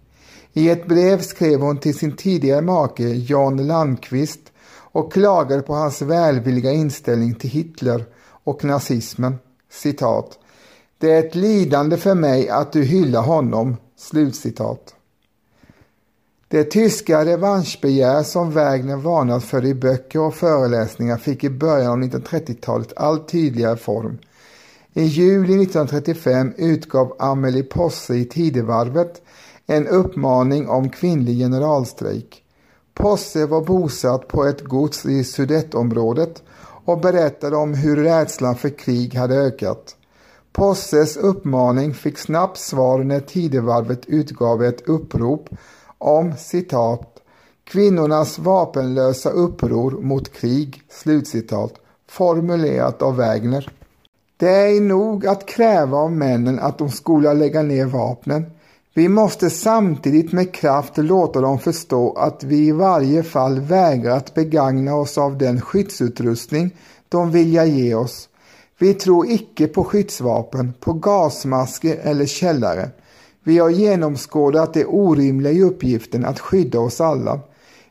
[0.53, 4.41] I ett brev skrev hon till sin tidigare make Jan Landqvist
[4.91, 8.05] och klagade på hans välvilliga inställning till Hitler
[8.43, 9.35] och nazismen.
[9.71, 10.37] Citat.
[11.01, 13.77] Det är ett lidande för mig att du hyllar honom.
[13.97, 14.95] Slutcitat.
[16.47, 21.97] Det tyska revanschbegär som Wägner varnat för i böcker och föreläsningar fick i början av
[21.97, 24.17] 1930-talet allt tydligare form.
[24.93, 29.21] I juli 1935 utgav Amelie Posse i Tidevarvet
[29.67, 32.43] en uppmaning om kvinnlig generalstrejk.
[32.93, 36.43] Posse var bosatt på ett gods i Sudettområdet
[36.85, 39.95] och berättade om hur rädslan för krig hade ökat.
[40.51, 45.49] Posses uppmaning fick snabbt svar när Tidevarvet utgav ett upprop
[45.97, 47.11] om citat
[47.63, 51.73] kvinnornas vapenlösa uppror mot krig, slutcitat,
[52.09, 53.71] formulerat av Wägner.
[54.37, 58.45] Det är nog att kräva av männen att de skola lägga ner vapnen.
[58.93, 64.33] Vi måste samtidigt med kraft låta dem förstå att vi i varje fall vägrar att
[64.33, 66.75] begagna oss av den skyddsutrustning
[67.09, 68.29] de vilja ge oss.
[68.81, 72.89] Vi tror icke på skyddsvapen, på gasmasker eller källare.
[73.43, 77.39] Vi har genomskådat det orimliga i uppgiften att skydda oss alla.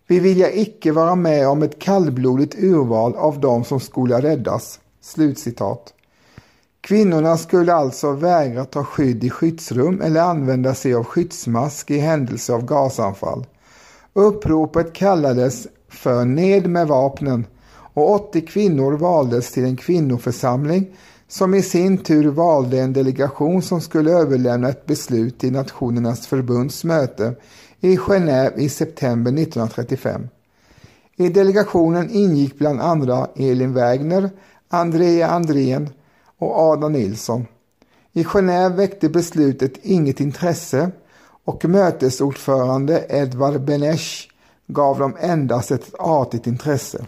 [0.06, 5.94] Vi vilja icke vara med om ett kallblodigt urval av dem som skola räddas." Slutcitat.
[6.80, 12.52] Kvinnorna skulle alltså vägra ta skydd i skyddsrum eller använda sig av skyddsmask i händelse
[12.52, 13.46] av gasanfall.
[14.12, 17.46] Uppropet kallades för Ned med vapnen
[17.94, 20.96] och 80 kvinnor valdes till en kvinnoförsamling
[21.28, 26.84] som i sin tur valde en delegation som skulle överlämna ett beslut till Nationernas förbunds
[26.84, 27.34] möte
[27.80, 30.28] i Genève i september 1935.
[31.16, 34.30] I delegationen ingick bland andra Elin Wägner,
[34.68, 35.88] Andrea Andrén
[36.38, 37.46] och Ada Nilsson.
[38.12, 40.90] I Genève väckte beslutet inget intresse
[41.44, 44.30] och mötesordförande Edvard Benesch
[44.66, 47.04] gav dem endast ett artigt intresse.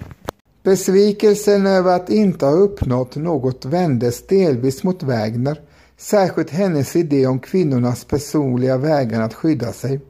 [0.63, 5.61] Besvikelsen över att inte ha uppnått något vändes delvis mot Wägner,
[5.97, 10.01] särskilt hennes idé om kvinnornas personliga vägar att skydda sig.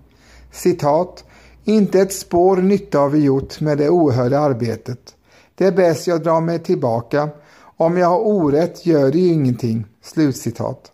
[0.50, 1.24] Citat.
[1.64, 5.14] Inte ett spår nytta har vi gjort med det oerhörda arbetet.
[5.54, 7.28] Det är bäst jag drar mig tillbaka.
[7.76, 9.86] Om jag har orätt gör det ju ingenting.
[10.02, 10.92] Slutcitat.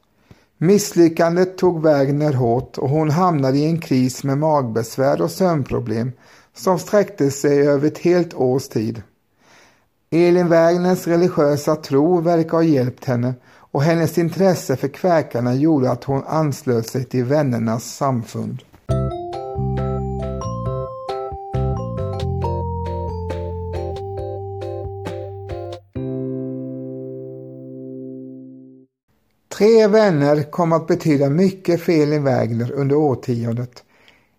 [0.59, 6.12] Misslyckandet tog Wägner hårt och hon hamnade i en kris med magbesvär och sömnproblem
[6.56, 9.02] som sträckte sig över ett helt års tid.
[10.11, 13.34] Elin Wägners religiösa tro verkar ha hjälpt henne
[13.70, 18.62] och hennes intresse för kväkarna gjorde att hon anslöt sig till vännernas samfund.
[29.59, 33.84] Tre vänner kom att betyda mycket för Elin Wägner under årtiondet.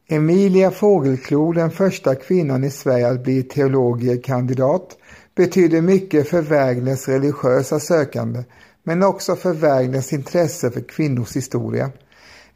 [0.07, 4.97] Emilia Fågelklo, den första kvinnan i Sverige att bli teologiekandidat,
[5.39, 8.43] betyder mycket för Wägners religiösa sökande
[8.83, 11.91] men också för Wägners intresse för kvinnors historia.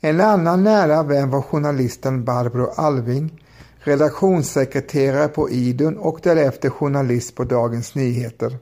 [0.01, 3.43] En annan nära vän var journalisten Barbro Alving,
[3.79, 8.57] redaktionssekreterare på Idun och därefter journalist på Dagens Nyheter.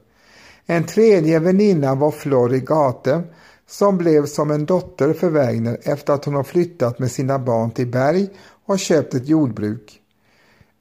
[0.65, 3.24] En tredje väninna var Florry Gate
[3.69, 7.72] som blev som en dotter för Wägner efter att hon har flyttat med sina barn
[7.72, 8.30] till Berg
[8.65, 10.01] och köpt ett jordbruk.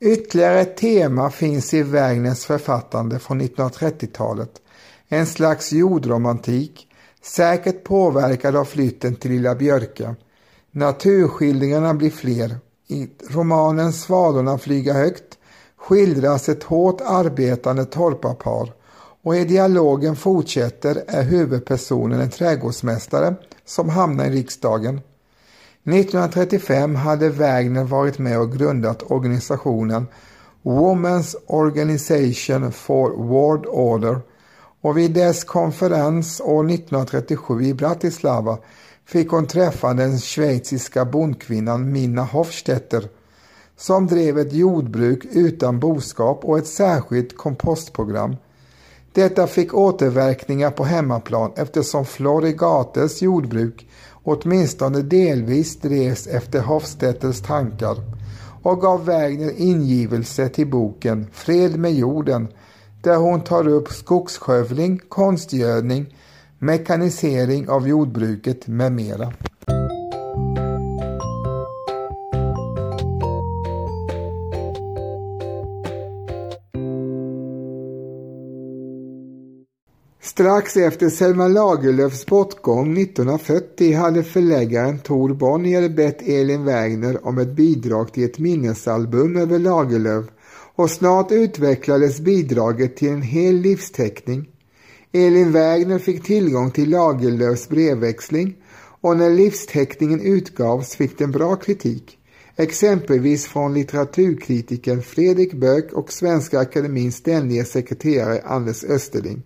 [0.02, 4.50] Ytterligare ett tema finns i Wägners författande från 1930-talet,
[5.08, 6.88] en slags jordromantik,
[7.22, 10.16] säkert påverkad av flytten till Lilla Björka.
[10.70, 12.56] Naturskildringarna blir fler.
[12.88, 15.38] I romanen Svalorna flyga högt
[15.76, 18.72] skildras ett hårt arbetande torparpar
[19.22, 23.34] och i dialogen fortsätter är huvudpersonen en trädgårdsmästare
[23.64, 25.00] som hamnar i riksdagen.
[25.84, 30.06] 1935 hade Wagner varit med och grundat organisationen
[30.62, 34.20] Women's Organization for World Order
[34.80, 38.58] och vid dess konferens år 1937 i Bratislava
[39.06, 43.08] fick hon träffa den schweiziska bondkvinnan Minna Hofstetter
[43.76, 48.36] som drev ett jordbruk utan boskap och ett särskilt kompostprogram.
[49.12, 53.86] Detta fick återverkningar på hemmaplan eftersom Florigates jordbruk
[54.30, 57.96] åtminstone delvis drevs efter Hofstetters tankar
[58.62, 62.48] och gav Wägner ingivelse till boken Fred med jorden
[63.02, 66.16] där hon tar upp skogsskövling, konstgödning,
[66.58, 69.32] mekanisering av jordbruket med mera.
[80.30, 87.56] Strax efter Selma Lagerlöfs bortgång 1940 hade förläggaren Tor Bonnier bett Elin Wägner om ett
[87.56, 90.24] bidrag till ett minnesalbum över Lagerlöf
[90.76, 94.48] och snart utvecklades bidraget till en hel livsteckning.
[95.12, 98.56] Elin Wägner fick tillgång till Lagerlöfs brevväxling
[99.00, 102.18] och när livsteckningen utgavs fick den bra kritik,
[102.56, 109.42] exempelvis från litteraturkritiken Fredrik Böck och Svenska Akademins ständige sekreterare Anders Österling.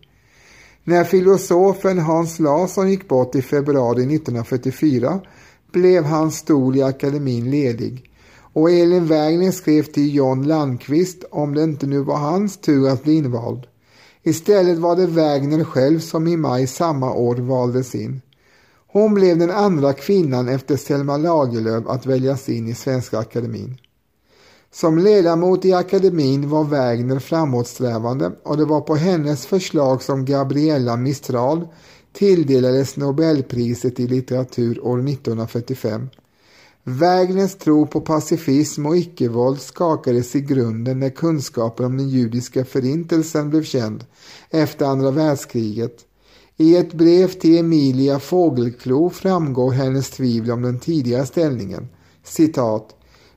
[0.86, 5.20] När filosofen Hans Larsson gick bort i februari 1944
[5.72, 8.10] blev hans stol i akademin ledig
[8.54, 13.02] och Elin Wägner skrev till John Landqvist om det inte nu var hans tur att
[13.02, 13.66] bli invald.
[14.22, 18.22] Istället var det Wägner själv som i maj samma år valdes in.
[18.86, 23.78] Hon blev den andra kvinnan efter Selma Lagerlöf att väljas in i Svenska Akademin.
[24.74, 30.96] Som ledamot i akademin var Wägner framåtsträvande och det var på hennes förslag som Gabriella
[30.96, 31.68] Mistral
[32.12, 36.08] tilldelades Nobelpriset i litteratur år 1945.
[36.84, 43.50] Wägners tro på pacifism och icke-våld skakades i grunden när kunskapen om den judiska förintelsen
[43.50, 44.04] blev känd
[44.50, 45.96] efter andra världskriget.
[46.56, 51.88] I ett brev till Emilia Fågelklo framgår hennes tvivel om den tidigare ställningen.
[52.24, 52.94] Citat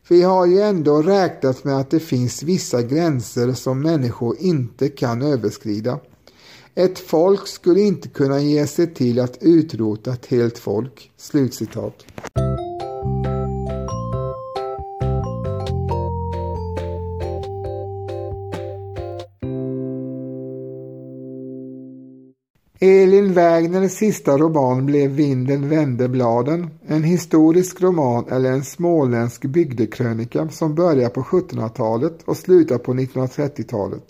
[0.09, 5.21] vi har ju ändå räknat med att det finns vissa gränser som människor inte kan
[5.21, 5.99] överskrida.
[6.75, 12.05] Ett folk skulle inte kunna ge sig till att utrota ett helt folk." Slutcitat.
[22.79, 30.49] Eli Wägners sista roman blev Vinden vände bladen, en historisk roman eller en småländsk bygdekrönika
[30.49, 34.03] som börjar på 1700-talet och slutar på 1930-talet.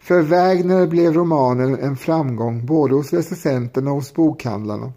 [0.00, 4.92] För Wägner blev romanen en framgång både hos recensenterna och hos bokhandlarna.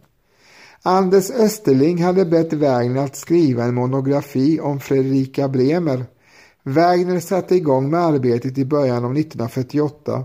[0.82, 6.06] Anders Österling hade bett Wägner att skriva en monografi om Fredrika Bremer.
[6.64, 10.24] Wägner satte igång med arbetet i början av 1948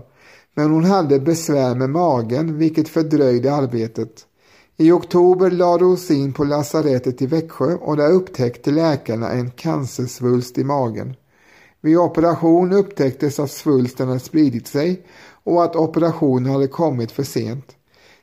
[0.55, 4.25] men hon hade besvär med magen vilket fördröjde arbetet.
[4.77, 10.57] I oktober lade hon in på lasarettet i Växjö och där upptäckte läkarna en cancersvulst
[10.57, 11.15] i magen.
[11.81, 15.05] Vid operation upptäcktes att svulsten hade spridit sig
[15.43, 17.75] och att operationen hade kommit för sent.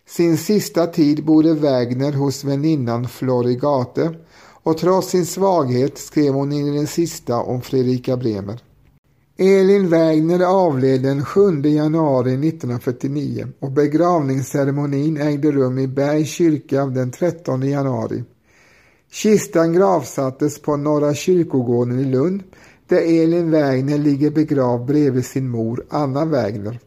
[0.09, 4.14] Sin sista tid bodde Wägner hos väninnan Florigate
[4.62, 8.61] och trots sin svaghet skrev hon in den sista om Fredrika Bremer.
[9.43, 17.11] Elin Wägner avled den 7 januari 1949 och begravningsceremonin ägde rum i Bergs kyrka den
[17.11, 18.24] 13 januari.
[19.11, 22.43] Kistan gravsattes på Norra kyrkogården i Lund
[22.88, 26.80] där Elin Wägner ligger begravd bredvid sin mor Anna Wägner.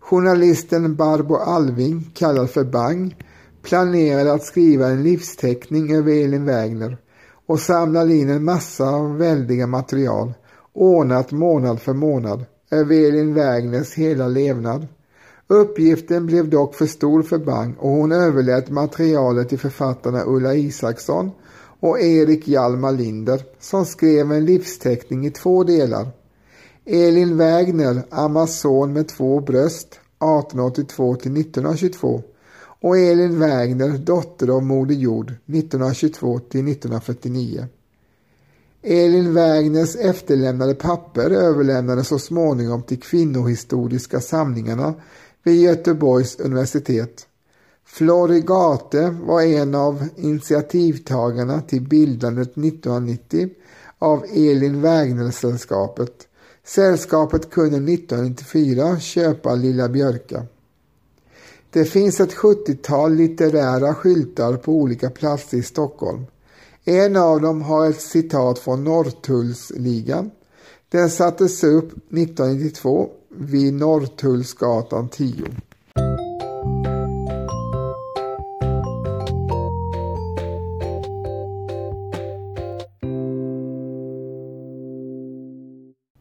[0.00, 3.16] Journalisten Barbro Alving, kallad för Bang,
[3.62, 6.98] planerade att skriva en livsteckning över Elin Wägner
[7.46, 10.32] och samlade in en massa av väldiga material
[10.76, 14.86] ordnat månad för månad, över Elin Wägners hela levnad.
[15.46, 21.30] Uppgiften blev dock för stor för Bang och hon överlät materialet till författarna Ulla Isaksson
[21.80, 26.08] och Erik Hjalmar Linder som skrev en livsteckning i två delar.
[26.84, 32.22] Elin Wägner, Amazon med två bröst, 1882 till 1922
[32.80, 37.66] och Elin Wägner, dotter av Moder Jord, 1922 till 1949.
[38.88, 44.94] Elin Wägners efterlämnade papper överlämnades så småningom till kvinnohistoriska samlingarna
[45.42, 47.26] vid Göteborgs universitet.
[47.86, 53.48] Florigate var en av initiativtagarna till bildandet 1990
[53.98, 56.12] av Elin Wägner-sällskapet.
[56.64, 60.46] Sällskapet kunde 1994 köpa Lilla Björka.
[61.70, 66.26] Det finns ett 70-tal litterära skyltar på olika platser i Stockholm.
[66.88, 70.30] En av dem har ett citat från Norrtullsligan.
[70.88, 75.44] Den sattes upp 1992 vid Norrtullsgatan 10.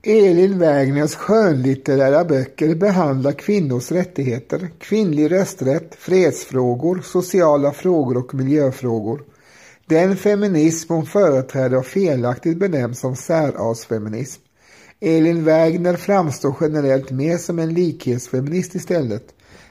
[0.03, 9.23] Elin Wägners skönlitterära böcker behandlar kvinnors rättigheter, kvinnlig rösträtt, fredsfrågor, sociala frågor och miljöfrågor.
[9.87, 14.41] Den feminism hon företräder har felaktigt benämnts som särartsfeminism.
[14.99, 19.23] Elin Wägner framstår generellt mer som en likhetsfeminist istället,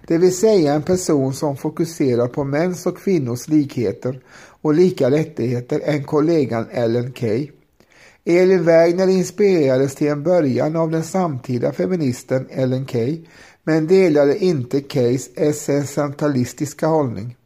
[0.07, 4.21] det vill säga en person som fokuserar på mäns och kvinnors likheter
[4.63, 7.49] och lika rättigheter än kollegan Ellen Key.
[8.25, 13.25] Elin Wägner inspirerades till en början av den samtida feministen Ellen Key
[13.63, 17.37] men delade inte Keys essentialistiska hållning.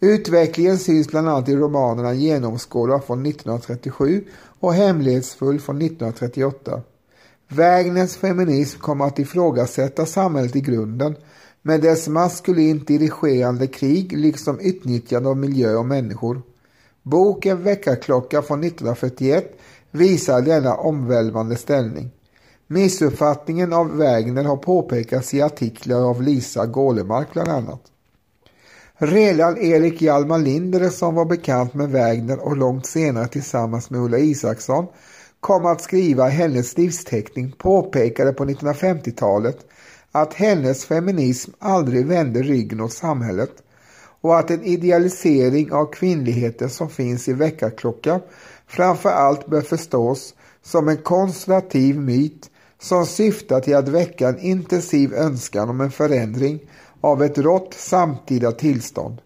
[0.00, 4.24] Utvecklingen syns bland annat i romanerna Genomskådad från 1937
[4.60, 6.82] och Hemlighetsfull från 1938.
[7.48, 11.16] Wägners feminism kommer att ifrågasätta samhället i grunden
[11.62, 16.42] med dess maskulint dirigerande krig liksom utnyttjande av miljö och människor.
[17.02, 19.58] Boken Väckarklocka från 1941
[19.90, 22.10] visar denna omvälvande ställning.
[22.66, 27.80] Missuppfattningen av Wägner har påpekats i artiklar av Lisa Gålemark bland annat.
[28.98, 34.18] Redan Erik Hjalmar Linder som var bekant med Wägner och långt senare tillsammans med Ulla
[34.18, 34.86] Isaksson
[35.40, 39.58] kom att skriva hennes livsteckning påpekade på 1950-talet
[40.12, 43.50] att hennes feminism aldrig vände ryggen åt samhället
[44.20, 48.20] och att en idealisering av kvinnligheten som finns i väckarklocka
[48.66, 55.14] framför allt bör förstås som en konservativ myt som syftar till att väcka en intensiv
[55.14, 56.60] önskan om en förändring
[57.06, 59.20] av ett rått samtida tillstånd.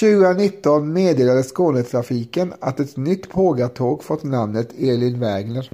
[0.00, 5.70] 2019 meddelade Skånetrafiken att ett nytt pågatåg fått namnet Elin Wägner.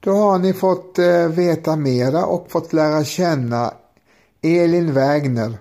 [0.00, 3.74] Då har ni fått eh, veta mera och fått lära känna
[4.42, 5.58] Elin Wägner,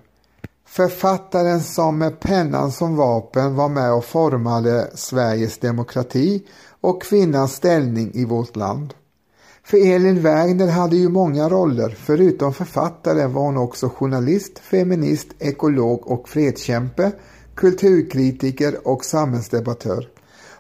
[0.76, 6.44] författaren som med pennan som vapen var med och formade Sveriges demokrati
[6.82, 8.94] och kvinnans ställning i vårt land.
[9.64, 16.08] För Elin Wägner hade ju många roller, förutom författare var hon också journalist, feminist, ekolog
[16.08, 17.12] och fredskämpe,
[17.56, 20.10] kulturkritiker och samhällsdebattör.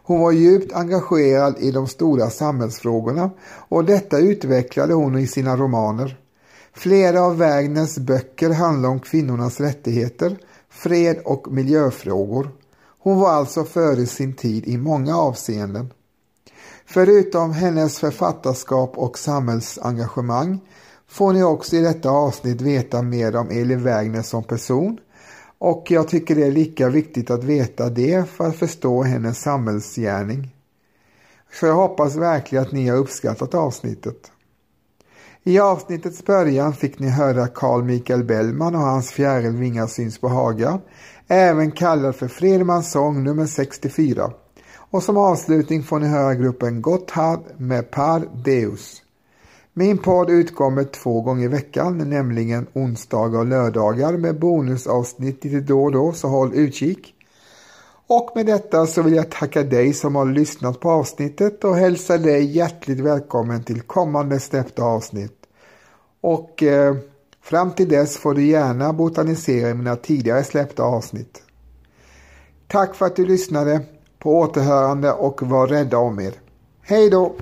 [0.04, 3.30] Hon var djupt engagerad i de stora samhällsfrågorna
[3.70, 6.18] och detta utvecklade hon i sina romaner.
[6.78, 10.38] Flera av Wägners böcker handlar om kvinnornas rättigheter,
[10.70, 12.50] fred och miljöfrågor.
[13.00, 15.94] Hon var alltså före sin tid i många avseenden.
[16.86, 20.60] Förutom hennes författarskap och samhällsengagemang
[21.08, 25.00] får ni också i detta avsnitt veta mer om Elin Wägner som person
[25.58, 30.56] och jag tycker det är lika viktigt att veta det för att förstå hennes samhällsgärning.
[31.60, 34.32] Så jag hoppas verkligen att ni har uppskattat avsnittet.
[35.48, 40.80] I avsnittets början fick ni höra Carl Michael Bellman och hans Fjärilvingar syns på Haga,
[41.28, 44.32] även kallad för Fredmans sång nummer 64.
[44.92, 49.02] Och som avslutning får ni höra gruppen Gotthard med Par Deus.
[49.74, 55.84] Min podd utkommer två gånger i veckan, nämligen onsdagar och lördagar med bonusavsnitt lite då
[55.84, 57.16] och då, så håll utkik.
[58.08, 62.18] Och med detta så vill jag tacka dig som har lyssnat på avsnittet och hälsa
[62.18, 65.35] dig hjärtligt välkommen till kommande släppta avsnitt.
[66.26, 66.96] Och eh,
[67.42, 71.44] fram till dess får du gärna botanisera i mina tidigare släppta avsnitt.
[72.68, 73.82] Tack för att du lyssnade.
[74.20, 76.34] På återhörande och var rädda om er.
[76.82, 77.36] Hej då!